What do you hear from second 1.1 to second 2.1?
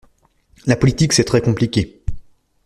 c'est très compliqué.